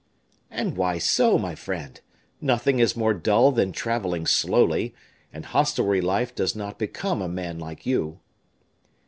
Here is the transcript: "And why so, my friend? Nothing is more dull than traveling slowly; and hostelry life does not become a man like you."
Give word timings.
"And 0.49 0.77
why 0.77 0.97
so, 0.97 1.37
my 1.37 1.53
friend? 1.53 2.01
Nothing 2.41 2.79
is 2.79 2.97
more 2.97 3.13
dull 3.13 3.51
than 3.51 3.71
traveling 3.71 4.25
slowly; 4.25 4.95
and 5.31 5.45
hostelry 5.45 6.01
life 6.01 6.33
does 6.33 6.55
not 6.55 6.79
become 6.79 7.21
a 7.21 7.27
man 7.29 7.59
like 7.59 7.85
you." 7.85 8.19